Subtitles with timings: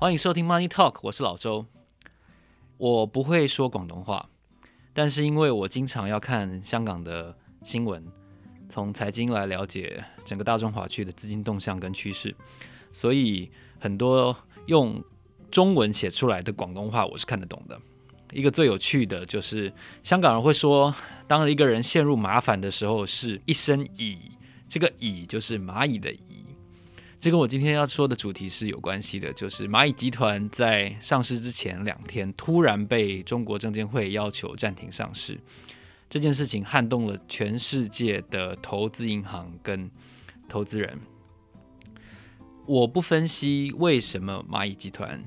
[0.00, 1.66] 欢迎收听 Money Talk，我是老周。
[2.78, 4.30] 我不会说广东话，
[4.94, 8.02] 但是因为我经常要看香港的新闻，
[8.70, 12.34] 从财经来了解整个大中华区的资金动向跟趋势，
[12.90, 14.34] 所以很多
[14.64, 15.04] 用
[15.50, 17.78] 中文写出来的广东话我是看得懂的。
[18.32, 19.70] 一个最有趣的就是
[20.02, 20.94] 香港人会说，
[21.26, 24.16] 当一个人陷入麻烦的时候，是一声蚁，
[24.66, 26.46] 这个蚁就是蚂蚁的蚁。
[27.20, 35.38] 这跟我今天要说的主题是有关系的，就是蚂蚁集团在上市之前两天突然被中国证监会要求暂停上市，
[36.08, 39.90] 这件事情撼动了全世界的投资银行跟
[40.48, 40.98] 投资人。
[42.64, 45.22] 我不分析为什么蚂蚁集团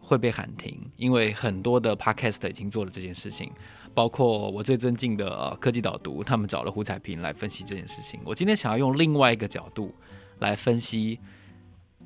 [0.00, 3.52] 会被喊停，因为很多的 podcast 已经做了这件事情，
[3.92, 8.18] 包括我最尊敬的科技导读，他们找了胡彩平来分析这件事情。
[8.24, 9.94] 我今天想要用另外一个角度。
[10.38, 11.18] 来分析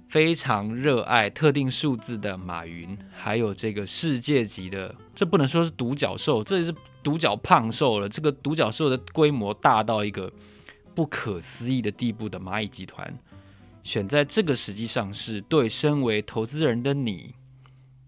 [0.09, 8.09] 非常热爱特定数字的马云，还有这个世界级的，这不能说是独角兽，这是独角胖兽了。
[8.09, 10.31] 这个独角兽的规模大到一个
[10.95, 13.19] 不可思议的地步的蚂蚁集团，
[13.83, 17.35] 选在这个时机上市，对身为投资人的你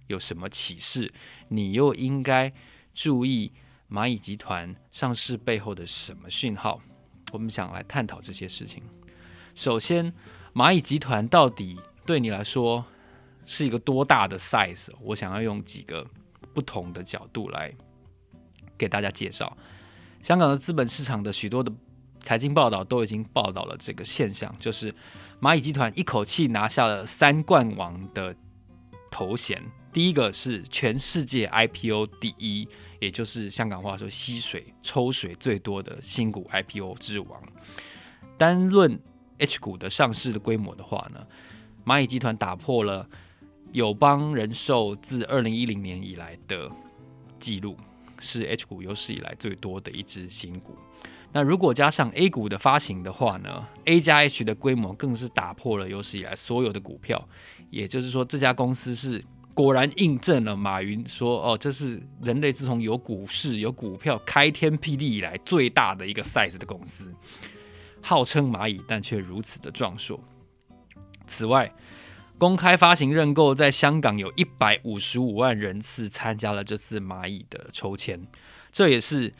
[0.06, 1.10] 有什么启示？
[1.48, 2.52] 你又应该
[2.92, 3.50] 注意
[3.90, 6.82] 蚂蚁集团上市背后的什么讯号？
[7.32, 8.82] 我们想来探讨这些事情。
[9.54, 10.12] 首先，
[10.52, 12.84] 蚂蚁集团到底对你来说
[13.44, 14.88] 是一个多大的 size？
[15.00, 16.06] 我想要用几个
[16.52, 17.72] 不同的角度来
[18.76, 19.56] 给大家介绍。
[20.22, 21.72] 香港的资本市场的许多的
[22.20, 24.92] 财经报道都已经报道了这个现象，就是
[25.40, 28.34] 蚂蚁集团一口气拿下了三冠王的
[29.10, 29.62] 头衔。
[29.92, 32.66] 第一个是全世界 IPO 第一，
[32.98, 37.40] 也就是香港话说吸水抽水最多的新股 IPO 之王。
[38.36, 39.00] 单论
[39.38, 41.26] H 股的上市的规模的话呢，
[41.84, 43.08] 蚂蚁集团打破了
[43.72, 46.70] 友邦人寿自二零一零年以来的
[47.38, 47.76] 记录，
[48.20, 50.76] 是 H 股有史以来最多的一支新股。
[51.32, 57.28] 那如果加上 A 股的发行的话呢，A 加 H 的规模更是打破了有史以来所有的股票。
[57.70, 67.12] 也就是说，这家公司是果然印证了马云说：“哦，这是人类自从有股市、有股票开天辟地以来最大的一个 size 的公司。”
[68.04, 70.20] 号称蚂蚁，但却如此的壮硕。
[71.26, 71.74] 此外，
[72.36, 78.20] 公开发行认购在香港有一百五十五万人次参加了这次蚂蚁的抽签，
[78.70, 79.32] 这也是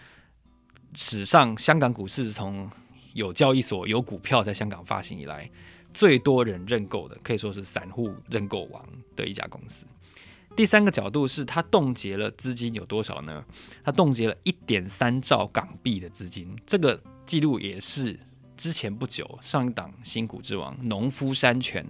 [0.95, 2.71] 史上香港股市从
[3.13, 5.51] 有交易所有股票在香港发行以来
[5.93, 8.83] 最多人认购的，可以说是散户认购王
[9.15, 9.85] 的一家公司。
[10.57, 13.45] 第三个角度是，它冻结了资金有多少呢？
[13.85, 18.19] 它冻结了一点三兆港币的资金，这个记录也是。
[18.57, 21.87] 之前不久，上一档新股之王农夫山泉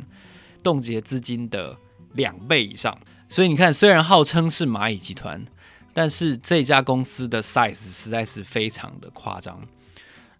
[0.62, 1.76] 冻结资金的
[2.14, 2.98] 两倍以上，
[3.28, 5.44] 所以你看，虽然号称是蚂蚁集团，
[5.92, 9.60] 但是这家公司的 size 实在是非常的夸张。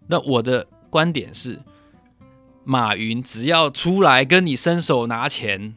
[0.07, 1.63] 那我的观点是，
[2.65, 5.75] 马云只要出来跟你伸手拿钱，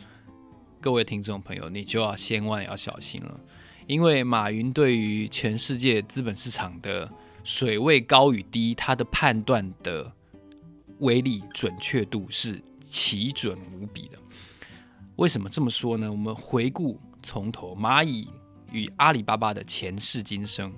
[0.80, 3.40] 各位听众朋友，你就要千万要小心了，
[3.86, 7.12] 因为马云对于全世界资本市场的
[7.44, 10.14] 水位高与低，他的判断的。
[11.00, 14.18] 威力准确度是奇准无比的。
[15.18, 16.12] 为什么这么说呢？
[16.12, 18.30] 我们回顾从头，蚂蚁
[18.72, 20.74] 与阿里巴巴的前世今生。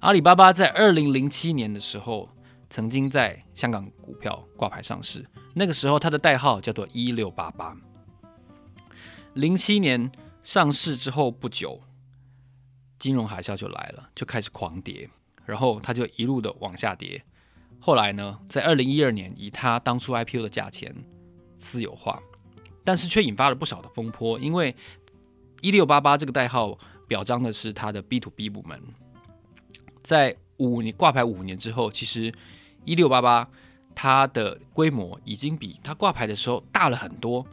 [0.00, 2.28] 阿里巴巴在二零零七年的时候，
[2.68, 5.24] 曾经在香港股票挂牌上市，
[5.54, 7.76] 那个时候它的代号叫做一六八八。
[9.34, 10.10] 零七年
[10.42, 11.80] 上市之后不久，
[12.98, 15.08] 金融海啸就来了，就开始狂跌，
[15.46, 17.24] 然后它就一路的往下跌。
[17.86, 20.94] 后来呢，在二零一二年，以他当初 IPO 的价钱
[21.58, 22.18] 私有化，
[22.82, 24.74] 但是却引发了不少的风波，因为
[25.60, 28.80] 一六八八这个代号表彰的是它的 B to B 部门，
[30.02, 32.32] 在五年挂牌五年之后，其实
[32.86, 33.46] 一六八八
[33.94, 37.46] 它的规模已经比它挂牌的时候大了很多。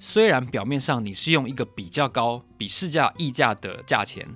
[0.00, 4.26] 虽然表面上你是用一个比较高、比市价溢价的价钱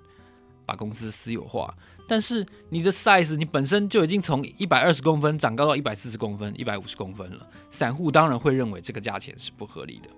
[0.66, 1.74] 把公司私有化。
[2.10, 10.10] 但是你的 size，你本身就已经从一百二十公分长高到一百四十公分、一百五十公分了，散户当然会认为这个价钱是不合理的。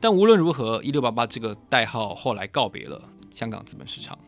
[0.00, 3.00] 但无论如何，一六八八这个代号后来告别了
[3.32, 4.18] 香港资本市场，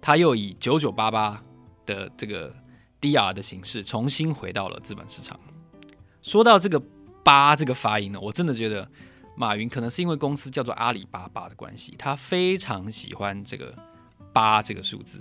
[0.00, 1.42] 它又以九九八八
[1.84, 2.54] 的这个
[3.00, 5.40] DR 的形式重新回到了资本市场。
[6.22, 6.80] 说到这个
[7.24, 8.88] 八这个发音呢，我真的觉得
[9.36, 13.74] 马云可能是因为公司叫做阿里巴巴的关系，他非常喜欢这个
[14.32, 15.20] 八这个数字。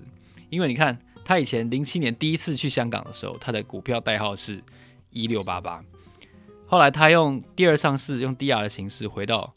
[0.49, 4.61] 因为你看，他以前零七年第一次去香港的时候，他的股票代号是
[5.11, 5.83] 一六八八。
[6.65, 9.53] 后来他用第二上市，用 DR 的形式回到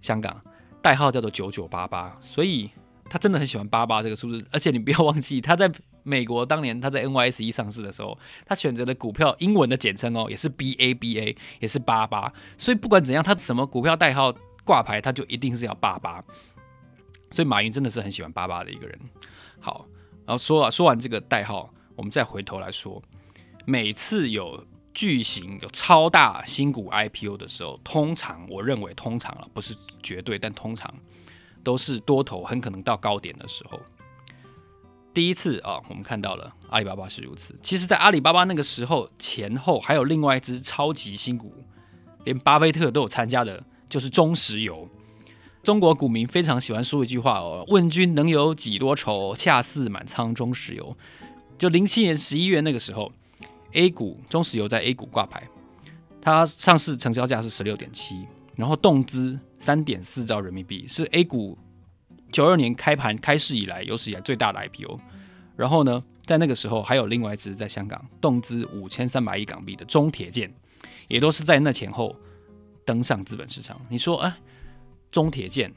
[0.00, 0.40] 香港，
[0.80, 2.70] 代号叫做九九八八，所以
[3.08, 4.46] 他真的很喜欢八八这个数字。
[4.52, 5.70] 而且你不要忘记，他在
[6.02, 8.16] 美国当年他在 NYSE 上市的时候，
[8.46, 12.32] 他选择的股票英文的简称哦，也是 BABA，也是八八。
[12.56, 14.32] 所以不管怎样，他什么股票代号
[14.64, 16.22] 挂牌，他就一定是要八八。
[17.30, 18.96] 所以马云真的是很喜欢八八的一个人。
[20.26, 23.02] 然后说了说完这个代号，我们再回头来说，
[23.64, 24.66] 每次有。
[24.96, 30.88] 巨型有超大新股 IPO 的时候，通常我认为通常了，不是绝对，但通常
[31.64, 33.80] 都是多头很可能到高点的时候。
[35.12, 37.58] 第一次啊，我们看到了阿里巴巴是如此。
[37.60, 41.52] 其实，在阿里巴巴那个时候前后，还有另外一只超级新股，
[42.22, 44.88] 连巴菲特都有参加的，就是中石油。
[45.64, 50.96] 中国股民非常喜欢说一句话哦：“问君能有几多愁，恰似满仓中石油。”
[51.58, 53.10] 就零七年十一月那个时候。
[53.76, 55.48] A 股中石油在 A 股挂牌，
[56.20, 58.24] 它上市成交价是十六点七，
[58.54, 61.58] 然后动资三点四兆人民币，是 A 股
[62.30, 65.00] 九二年开盘开市以来有史以来最大的 IPO。
[65.56, 70.54] 然后呢，在那个时候还有另外一只在香港动资五千三百亿港币的中铁建，
[71.08, 72.14] 也都是在那前后
[72.84, 73.76] 登上资本市场。
[73.88, 74.36] 你说，哎，
[75.14, 75.72] 中铁建、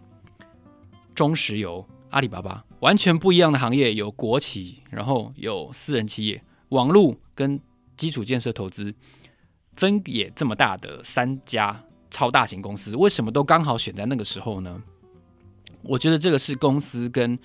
[1.14, 7.60] 中石油、阿里巴巴，完全不一样的行业，有国企，然后有私人企业，网络跟
[7.96, 8.96] 基础建设投资
[9.76, 14.82] 分野这么大的三家超大型公司，为什么都刚好选在那个时候呢？
[15.84, 17.38] 我觉得这个是公司跟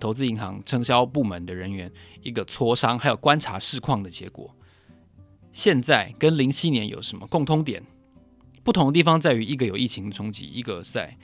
[0.00, 1.88] 投资银行承销部门的人员
[2.22, 4.52] 一个磋商，还有观察市况的结果。
[5.52, 7.84] 现在跟零七年有什么共通点？
[8.66, 11.16] 不同的地方在于，一个有疫情冲击，一个在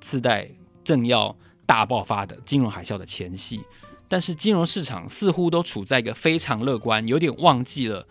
[0.00, 0.50] 次贷
[0.82, 3.62] 正要大爆发的金融海啸的前夕。
[4.08, 8.04] 但是金融市场似乎都处在一个非常乐观，有点忘记了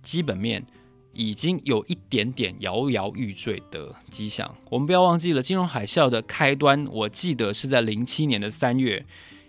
[0.00, 0.64] 基本面
[1.12, 4.56] 已经有一点点摇摇欲坠的迹象。
[4.70, 9.04] 我们不要忘记了金融海啸的开端，我记得是在零七年的三月，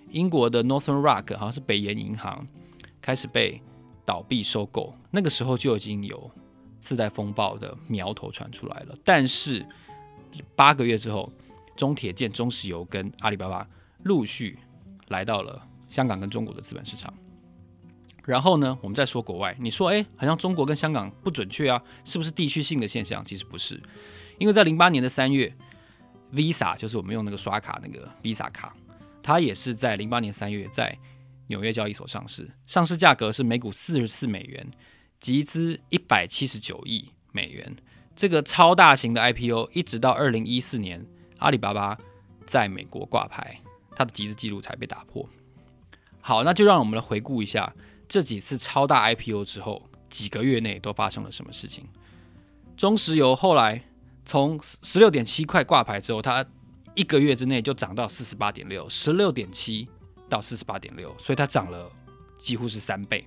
[0.10, 2.46] 英国的 Northern Rock 好像是北岩银行
[3.02, 3.62] 开始被
[4.04, 6.30] 倒闭收购，那个时候就已经有
[6.82, 8.98] 次贷风暴的苗头传出来了。
[9.06, 9.66] 但是
[10.58, 11.32] 八个月之后，
[11.78, 13.66] 中铁建、中石油跟阿里巴巴
[14.04, 14.60] 陆续
[15.08, 15.68] 来到了。
[15.92, 17.14] 香港跟中国的资本市场，
[18.24, 19.54] 然后呢，我们再说国外。
[19.60, 23.22] 你说，哎，好像中国跟香港不准确啊，是不是地区性的现象？
[23.26, 23.84] 其实不是，
[24.40, 25.54] 因为在零八年的三月
[26.32, 28.74] ，Visa 就是我们用那个刷卡那个 Visa 卡，
[29.22, 30.98] 它也是在零八年三月在
[31.48, 34.66] 纽约交易所上市，上市价格是每股四十四美元，
[35.22, 37.78] 集资一百七十九亿美元。
[38.16, 41.06] 这个超大型的 IPO，一直到二零一四年，
[41.38, 41.96] 阿里巴巴
[42.44, 43.62] 在美国挂牌，
[43.96, 45.30] 它的集资记录才被打破。
[46.22, 47.72] 好，那就让我们来回顾一下
[48.08, 51.86] 这几次超大 IPO 之后几个月内都发生了什么事情。
[52.76, 53.84] 中石油后来
[54.26, 56.44] 从十六点七块挂牌之后，它
[56.96, 59.88] 一个月之内就涨到四十八点六，十六点七
[60.28, 61.92] 到四十八点六，所以它涨了
[62.40, 63.24] 几乎是三倍。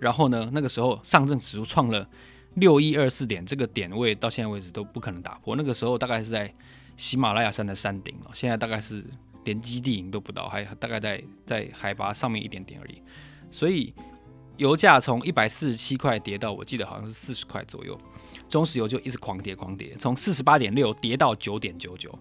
[0.00, 2.08] 然后呢，那个时候上证指数创了
[2.54, 5.56] 六一二四点，这个点位到现在为止都不可能打破。
[5.56, 6.52] 那个时候大概是在
[6.96, 9.04] 喜马拉雅山的山顶哦，现在大概是。
[9.44, 13.02] 连基地营都不到，还大概在在海拔上面一点点而已。
[13.50, 13.92] 所以
[14.56, 17.94] 油价从一百四十七块跌到我记得好像是四十块左右，
[18.48, 22.18] 中石油就一直狂跌狂跌，从四十八点六跌到九点九九，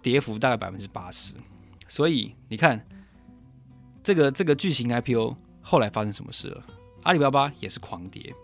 [0.00, 1.34] 跌幅大概百分之八十。
[1.88, 2.86] 所以你看
[4.04, 6.64] 这个这个巨型 IPO 后来发生什么事了？
[7.02, 8.34] 阿里巴巴也是狂跌，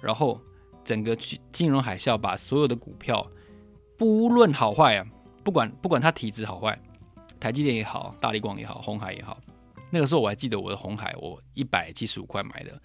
[0.00, 0.40] 然后
[0.84, 1.16] 整个
[1.52, 3.26] 金融海啸把所有的股票
[3.96, 5.06] 不论好坏啊，
[5.42, 6.78] 不管不管它体质好坏。
[7.40, 9.38] 台积电也好，大力光也好，红海也好，
[9.92, 12.82] 那个时候我还记得我的红海，我一百七十五块买的，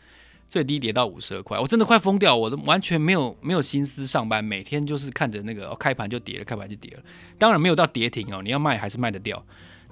[0.47, 7.03] 最低跌到五十二块，我真的快疯掉，我都完全没有没有心思上班，每天就是看着那个、开盘就跌了，开盘就跌了，
[7.39, 9.43] 当然没有到跌停哦，你要卖还是卖得掉，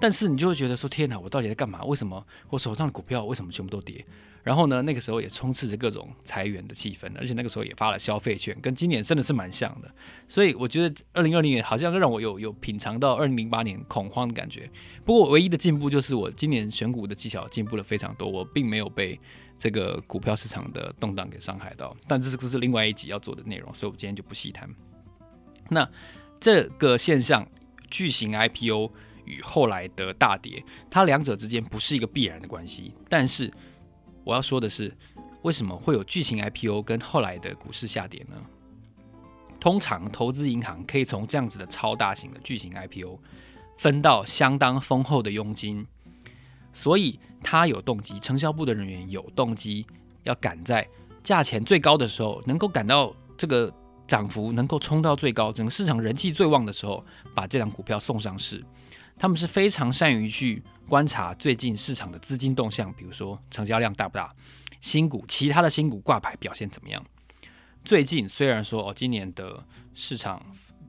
[0.02, 1.84] 但是你就会觉得说天哪，我到底在干嘛？
[1.84, 4.04] 为什么我手上的股票为什么全部都跌？
[4.44, 9.94] 然后呢，那个时候也充斥着各种裁员的气氛，而且那个时候也发了消费券，跟今年真的是蛮像的。
[10.28, 14.68] 所以我觉得二零二零年好像让我有有品尝到二零零八年恐慌的感觉。
[15.06, 19.20] 不过唯一的进步就是我今年选股的技巧进步了非常多，我并没有被
[19.60, 21.96] 这个股票市场的动荡给伤害到。
[22.08, 24.68] 但这是这是另外一集要做的内容，所以我今天就不细谈。
[25.70, 25.88] 那
[26.40, 27.48] 这个现象，
[27.92, 28.92] 巨型 IPO
[29.32, 33.52] 与后来的大跌，它两者之间不是一个必然的关系，但是。
[34.24, 34.96] 我要说的是，
[35.42, 38.36] 为什么会有巨型 IPO 跟后来的股市下跌呢？
[39.60, 43.18] 通常投资银行可以从这样子的超大型的巨型 IPO
[43.80, 45.88] 分到相当丰厚的佣金，
[46.72, 49.88] 所以他有动机，承销部的人员有动机
[50.22, 50.88] 要赶在
[51.24, 53.74] 价钱最高的时候，能够赶到这个
[54.06, 58.64] 涨幅能够冲到最高，整个市场人气最旺的时候，把这档股票送上市。
[59.18, 64.34] 他们是非常善于去观察最近市场的资金动向，比如说成交量大不大，
[64.80, 67.04] 新股其他的新股挂牌表现怎么样。
[67.84, 69.64] 最近虽然说哦，今年的
[69.94, 70.44] 市场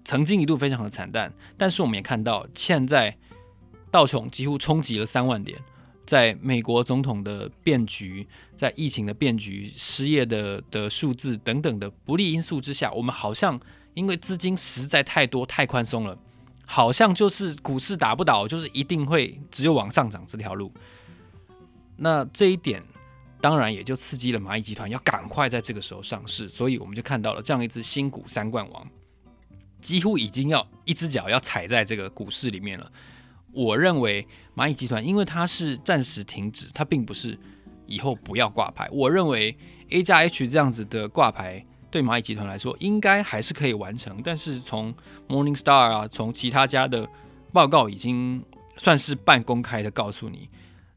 [0.05, 3.17] 曾经一度非常的惨淡，但是我们也看到现在
[3.91, 5.59] 道琼几乎冲击了三万点。
[6.05, 8.27] 在美国总统的变局，
[8.57, 13.59] 在疫情的变局、失业的的数字等等的不利因素之下，我们好像
[13.95, 16.19] 因为资金实在太多、太宽松了，
[16.73, 20.73] 好像就是股市打不倒，就是一定会只有往上涨这条路。
[21.97, 22.83] 那这一点
[23.43, 28.89] 当然也就刺激了蚂蚁集团要赶快在这个时候上市，所以我们就看到了这样一只新股三冠王，
[29.83, 32.91] 几乎已经要一只脚要踩在这个股市里面了。
[33.53, 34.27] 我认为
[34.57, 37.39] 蚂蚁集团，因为它是暂时停止，它并不是
[37.85, 38.89] 以后不要挂牌。
[38.91, 39.55] 我认为
[39.91, 44.21] A 加 H 这样子的挂牌对蚂蚁集团来说，应该还是可以完成。
[44.25, 44.93] 但是从
[45.29, 47.09] Morningstar 啊，从其他家的
[47.53, 48.45] 报告，已经
[48.77, 50.49] 算是半公开的告诉你，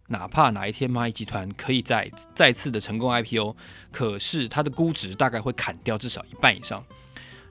[0.08, 3.56] 哪怕哪一天蚂蚁集团可以再再次的成功 IPO，
[3.92, 6.84] 可是它的估值大概会砍掉至少一半以上。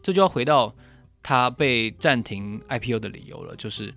[0.03, 0.75] 这就要回到
[1.23, 3.95] 它被暂停 IPO 的理由了，就是。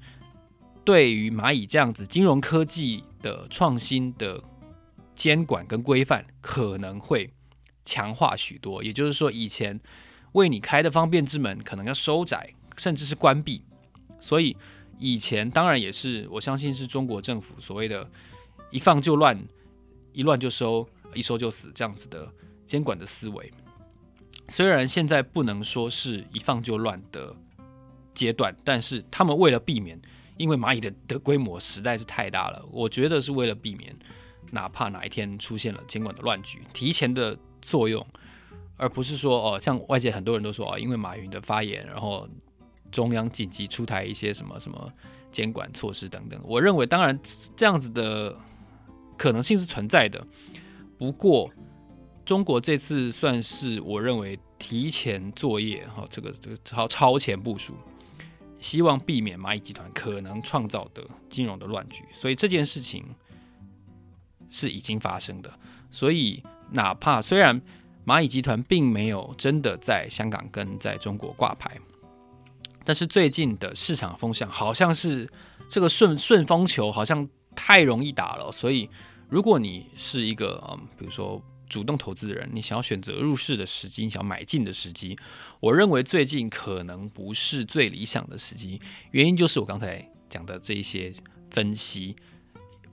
[0.86, 4.42] 对于蚂蚁这样子金融科技的创新的
[5.14, 7.30] 监管跟规范可能会
[7.88, 9.80] 强化许多，也就是说，以前
[10.34, 13.64] 为你开的方便之门可能要收窄，甚至是关闭。
[14.20, 14.56] 所以
[15.00, 18.08] 以前当然也是，我相信是中国政府所谓的
[18.70, 19.42] “一放就乱，
[20.12, 22.32] 一乱就收，一收就死”这样子的
[22.66, 23.52] 监管的思维。
[24.50, 27.36] 虽然现在不能说是一放就乱的
[28.14, 30.00] 阶段，但是他们为了避免。
[30.40, 33.92] 因为蚂蚁的的规模实在是太大了，我觉得是为了避免，
[34.52, 37.36] 哪怕哪一天出现了监管的乱局，提前的
[37.70, 38.06] 作用，
[38.78, 42.28] 而不是说哦，像外界很多人都说哦，因为马云的发言，然后
[42.92, 44.92] 中央紧急出台一些什么什么
[45.32, 46.40] 监管措施等等。
[46.44, 47.20] 我认为，当然
[47.56, 48.36] 这样子的
[49.18, 50.26] 可能性是存在的，
[50.98, 51.52] 不过
[52.26, 57.74] 中国这次算是我认为提前作业哈，这个这个超超前部署。
[58.60, 63.06] 希望避免蚂蚁集团可能创造的金融的乱局，所以这件事情
[64.50, 65.60] 是已经发生的。
[65.92, 67.62] 所以，哪怕虽然
[68.06, 71.78] 蚂蚁集团并没有真的在香港跟在中国挂牌，
[72.84, 75.30] 但是最近的市场风向好像是
[75.70, 78.52] 这个顺顺风球，好像太容易打了。
[78.52, 78.90] 所以，
[79.30, 81.42] 如果你是一个嗯，比如说。
[81.70, 85.20] 主动投资的人，你想要选择入市的时机，想要买进的时机，
[85.60, 88.80] 我认为最近可能不是最理想的时机。
[89.12, 91.14] 原因就是我刚才讲的这一些
[91.52, 92.16] 分析。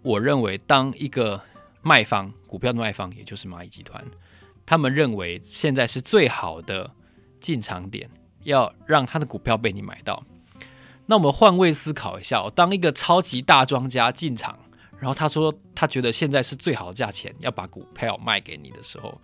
[0.02, 1.40] 我认为，当一个
[1.84, 4.04] 卖方，股票的卖方，也就是蚂蚁集团，
[4.64, 6.90] 他们认为现在是最好的
[7.40, 8.08] 进场点，
[8.42, 10.24] 要让他的股票被你买到。
[11.06, 14.58] 那我们换位思考一下，当一个超级大庄家进场。
[14.98, 19.20] 然后他说，他觉得现在是最好的价钱，要把股票卖给你的时候，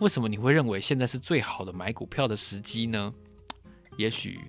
[0.00, 3.14] 为什么你会认为现在是最好的买股票的时机呢？
[3.96, 4.40] 也许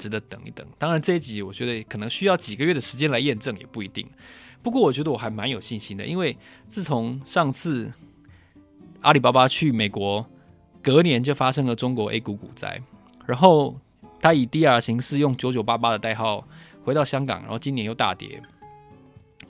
[0.00, 0.66] 值得等一等。
[0.78, 4.04] 当然，这一集我觉得可能需要几个月的时间来验证，也不一定。
[4.62, 7.90] 不过，我觉得我还蛮有信心的，因为自从上次
[9.02, 10.26] 阿里巴巴去美国，
[10.82, 12.82] 隔年就发生了中国 A 股股灾，
[13.26, 13.78] 然后
[14.20, 16.46] 他以 DR 形式用九九八八的代号
[16.84, 18.42] 回到香港，然后今年又大跌。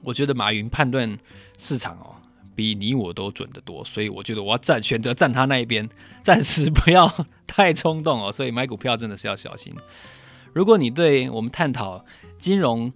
[0.02, 1.18] 我觉得马云判断
[1.58, 2.14] 市场哦，
[2.54, 5.88] 比你我都准得多，所以我觉得我要站选择站他那一边，
[6.22, 7.12] 暂时不要
[7.46, 8.30] 太冲动哦。
[8.30, 9.74] 所以买股票真的是要小心。
[10.52, 12.04] 如果你对我们探讨
[12.36, 12.92] 金融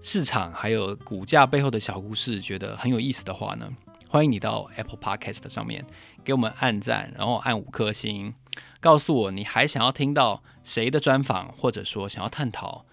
[0.00, 3.68] 市场还有股价背后的小故事觉得很有意思的话呢，
[4.08, 5.84] 欢迎你到 Apple Podcast 上面
[6.22, 8.34] 给我们按赞，然后按五颗星，
[8.80, 12.84] 告诉我你还想要听到谁的专访，或者说想要探讨。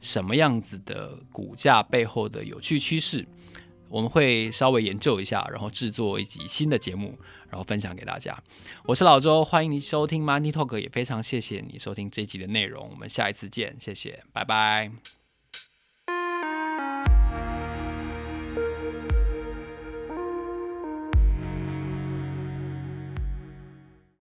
[0.00, 3.26] 什么样子的股价背后的有趣趋势，
[3.88, 7.18] 我们会稍微研究一下，然后制作一集新的节目，
[7.48, 8.36] 然后分享给大家。
[8.84, 12.88] 我是老周，欢迎你收听 Money Talk，也非常谢谢你收听这一集的内容。
[12.90, 15.27] 我们下一次见，谢谢，拜拜。